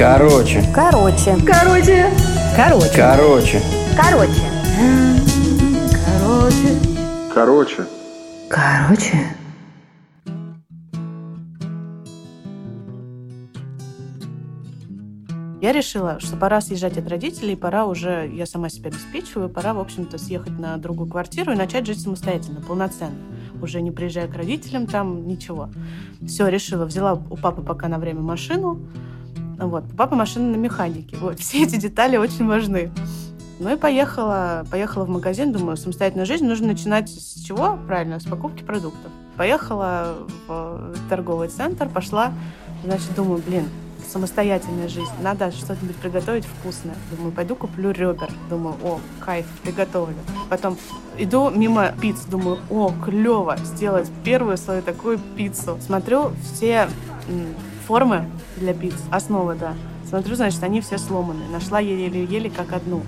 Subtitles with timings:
[0.00, 0.64] Короче.
[0.74, 1.36] Короче.
[1.46, 2.10] Короче.
[2.56, 2.90] Короче.
[2.96, 3.60] Короче.
[3.98, 4.40] Короче.
[6.06, 6.78] Короче.
[7.34, 7.86] Короче.
[8.48, 9.36] Короче.
[15.60, 19.80] Я решила, что пора съезжать от родителей, пора уже, я сама себя обеспечиваю, пора, в
[19.80, 23.18] общем-то, съехать на другую квартиру и начать жить самостоятельно, полноценно.
[23.60, 25.68] Уже не приезжая к родителям, там ничего.
[26.26, 26.86] Все, решила.
[26.86, 28.80] Взяла у папы пока на время машину.
[29.60, 29.84] Вот.
[29.92, 31.16] У папы машина на механике.
[31.16, 31.38] Вот.
[31.38, 32.90] Все эти детали очень важны.
[33.58, 37.78] Ну и поехала, поехала в магазин, думаю, самостоятельную жизнь нужно начинать с чего?
[37.86, 39.12] Правильно, с покупки продуктов.
[39.36, 40.16] Поехала
[40.48, 42.32] в торговый центр, пошла,
[42.84, 43.64] значит, думаю, блин,
[44.10, 45.12] самостоятельная жизнь.
[45.22, 46.94] Надо что-нибудь приготовить вкусное.
[47.14, 48.30] Думаю, пойду куплю ребер.
[48.48, 50.16] Думаю, о, кайф, приготовлю.
[50.48, 50.76] Потом
[51.18, 52.24] иду мимо пиц.
[52.24, 55.78] Думаю, о, клево сделать первую свою такую пиццу.
[55.84, 56.88] Смотрю все
[57.90, 59.74] формы для пиц, основы, да.
[60.08, 61.48] Смотрю, значит, они все сломаны.
[61.50, 63.02] Нашла еле-еле как одну.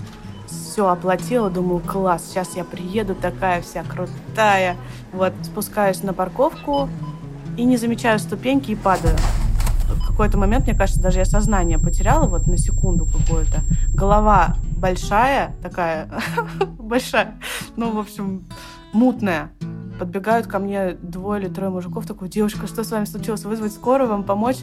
[0.48, 4.76] Все оплатила, думаю, класс, сейчас я приеду такая вся крутая.
[5.12, 6.88] Вот, спускаюсь на парковку
[7.56, 9.16] и не замечаю ступеньки и падаю
[9.88, 13.60] в какой-то момент, мне кажется, даже я сознание потеряла вот на секунду какую-то.
[13.94, 16.08] Голова большая, такая
[16.78, 17.34] большая,
[17.76, 18.44] ну, в общем,
[18.92, 19.50] мутная.
[20.02, 23.44] Подбегают ко мне двое или трое мужиков, такой, девушка, что с вами случилось?
[23.44, 24.56] Вызвать скорую, вам помочь?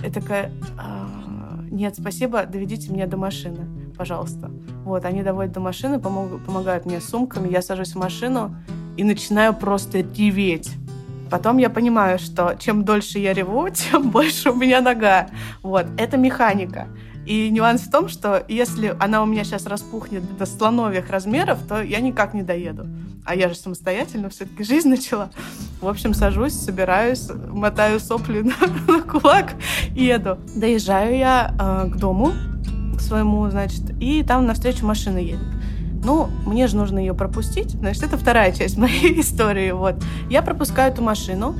[0.00, 1.08] Я такая, «А,
[1.68, 3.66] нет, спасибо, доведите меня до машины,
[3.98, 4.48] пожалуйста.
[4.84, 8.54] Вот, они доводят до машины, помогают, помогают мне сумками, я сажусь в машину
[8.96, 10.70] и начинаю просто реветь
[11.32, 15.26] Потом я понимаю, что чем дольше я реву, тем больше у меня нога.
[15.62, 16.86] Вот, это механика.
[17.26, 21.82] И нюанс в том, что если она у меня сейчас распухнет до слоновьих размеров, то
[21.82, 22.86] я никак не доеду.
[23.24, 25.30] А я же самостоятельно все-таки жизнь начала.
[25.80, 28.40] В общем, сажусь, собираюсь, мотаю сопли
[28.86, 29.54] на, на кулак
[29.94, 30.38] и еду.
[30.54, 32.32] Доезжаю я э, к дому
[32.96, 35.40] к своему, значит, и там навстречу машина едет.
[36.04, 37.70] Ну, мне же нужно ее пропустить.
[37.70, 39.72] Значит, это вторая часть моей истории.
[39.72, 39.96] Вот.
[40.30, 41.56] Я пропускаю эту машину,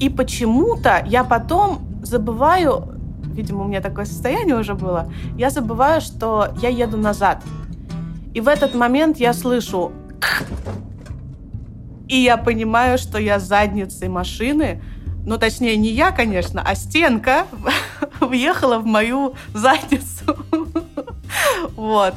[0.00, 2.93] и почему-то я потом забываю,
[3.34, 7.42] видимо, у меня такое состояние уже было, я забываю, что я еду назад.
[8.32, 9.92] И в этот момент я слышу
[12.08, 14.82] и я понимаю, что я задницей машины,
[15.26, 17.46] ну, точнее, не я, конечно, а стенка
[18.20, 20.36] въехала в мою задницу.
[21.76, 22.14] Вот.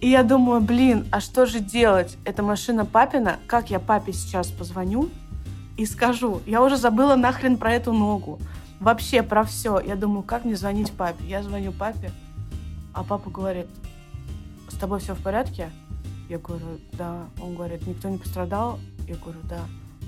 [0.00, 2.16] И я думаю, блин, а что же делать?
[2.24, 3.36] Это машина папина.
[3.46, 5.10] Как я папе сейчас позвоню
[5.76, 6.40] и скажу?
[6.46, 8.40] Я уже забыла нахрен про эту ногу.
[8.80, 9.78] Вообще про все.
[9.78, 11.22] Я думаю, как мне звонить папе?
[11.24, 12.10] Я звоню папе,
[12.94, 13.66] а папа говорит,
[14.68, 15.70] с тобой все в порядке?
[16.30, 17.26] Я говорю, да.
[17.42, 18.78] Он говорит, никто не пострадал?
[19.06, 19.60] Я говорю, да.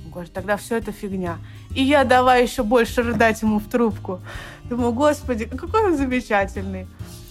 [0.04, 1.38] Он говорит, тогда все это фигня.
[1.74, 4.20] И я давай еще больше рыдать ему в трубку.
[4.64, 6.86] Думаю, господи, какой он замечательный.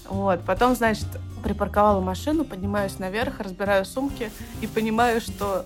[0.08, 0.42] Вот.
[0.44, 1.08] Потом, значит,
[1.42, 4.30] припарковала машину, поднимаюсь наверх, разбираю сумки
[4.62, 5.66] и понимаю, что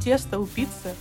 [0.00, 0.94] тесто у пиццы,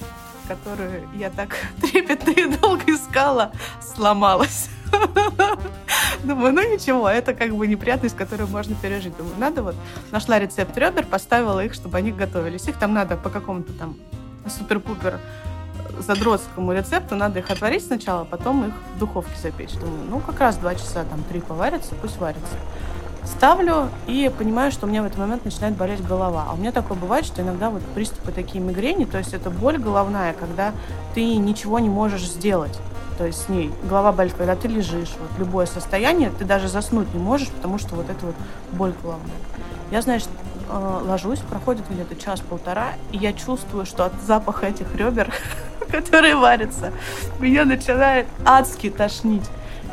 [0.47, 4.69] которую я так трепетно и долго искала, сломалось.
[6.23, 9.15] Думаю, ну ничего, это как бы неприятность, которую можно пережить.
[9.17, 9.75] Думаю, надо вот,
[10.11, 12.67] нашла рецепт ребер, поставила их, чтобы они готовились.
[12.67, 13.95] Их там надо по какому-то там
[14.47, 15.19] супер-пупер
[15.99, 19.73] задротскому рецепту, надо их отварить сначала, а потом их в духовке запечь.
[19.73, 22.57] Думаю, ну как раз два часа, там три поварятся, пусть варятся.
[23.25, 26.45] Ставлю и понимаю, что у меня в этот момент начинает болеть голова.
[26.49, 29.77] А у меня такое бывает, что иногда вот приступы такие мигрени, то есть это боль
[29.77, 30.73] головная, когда
[31.13, 32.77] ты ничего не можешь сделать.
[33.17, 37.13] То есть с ней голова болит, когда ты лежишь, вот любое состояние, ты даже заснуть
[37.13, 38.35] не можешь, потому что вот это вот
[38.71, 39.35] боль головная.
[39.91, 40.29] Я, значит,
[40.69, 45.31] э, ложусь, проходит где-то час-полтора, и я чувствую, что от запаха этих ребер,
[45.91, 46.91] которые варятся,
[47.39, 49.43] меня начинает адски тошнить.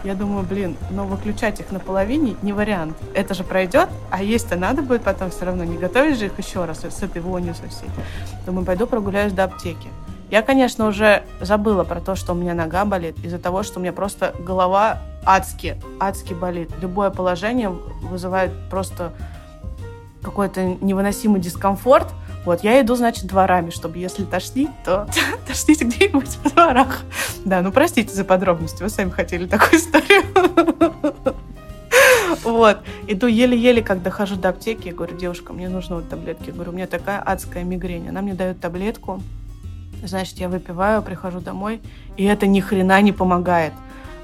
[0.02, 2.96] Я думаю, блин, но выключать их наполовине не вариант.
[3.14, 5.64] Это же пройдет, а есть-то надо будет потом все равно.
[5.64, 7.88] Не готовить же их еще раз с этой вонью со всей.
[8.46, 9.88] Думаю, пойду прогуляюсь до аптеки.
[10.30, 13.82] Я, конечно, уже забыла про то, что у меня нога болит, из-за того, что у
[13.82, 16.70] меня просто голова адски, адски болит.
[16.80, 19.12] Любое положение вызывает просто
[20.22, 22.08] какой-то невыносимый дискомфорт.
[22.44, 25.06] Вот, я иду, значит, дворами, чтобы если тошнить, то
[25.46, 27.02] тошните где-нибудь во дворах.
[27.44, 30.22] Да, ну простите за подробности, вы сами хотели такую историю.
[32.42, 32.78] Вот.
[33.06, 36.48] Иду еле-еле, как дохожу до аптеки, я говорю, девушка, мне нужны вот таблетки.
[36.48, 38.08] Я говорю, у меня такая адская мигрень.
[38.08, 39.20] Она мне дает таблетку.
[40.02, 41.80] Значит, я выпиваю, прихожу домой,
[42.16, 43.72] и это ни хрена не помогает.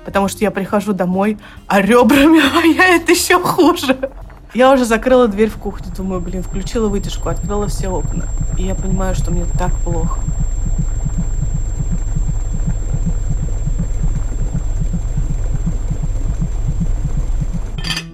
[0.05, 1.37] Потому что я прихожу домой,
[1.67, 3.99] а ребрами воняет еще хуже.
[4.55, 8.27] Я уже закрыла дверь в кухню, думаю, блин, включила вытяжку, открыла все окна.
[8.57, 10.21] И я понимаю, что мне так плохо.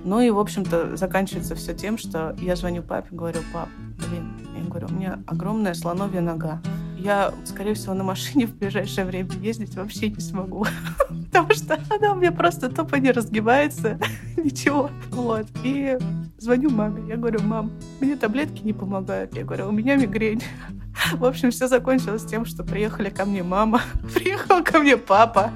[0.05, 4.63] Ну и, в общем-то, заканчивается все тем, что я звоню папе, говорю, пап, блин, я
[4.65, 6.61] говорю, у меня огромная слоновья нога.
[6.99, 10.67] Я, скорее всего, на машине в ближайшее время ездить вообще не смогу.
[11.09, 13.99] Потому что она у меня просто тупо не разгибается.
[14.37, 14.91] Ничего.
[15.11, 15.47] Вот.
[15.65, 15.99] И
[16.43, 17.09] звоню маме.
[17.09, 19.37] Я говорю, мам, мне таблетки не помогают.
[19.37, 20.43] Я говорю, у меня мигрень.
[21.15, 23.83] В общем, все закончилось тем, что приехали ко мне мама,
[24.15, 25.53] приехал ко мне папа.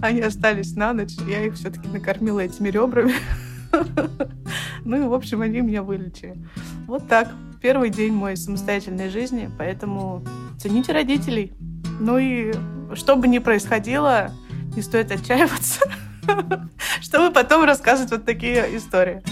[0.00, 1.14] Они остались на ночь.
[1.26, 3.14] Я их все-таки накормила этими ребрами.
[4.84, 6.42] Ну и, в общем, они меня вылечили.
[6.86, 7.28] Вот так.
[7.60, 10.24] Первый день моей самостоятельной жизни, поэтому
[10.58, 11.52] цените родителей.
[12.00, 12.54] Ну и
[12.94, 14.30] что бы ни происходило,
[14.74, 15.80] не стоит отчаиваться,
[17.02, 19.22] чтобы потом рассказывать вот такие истории.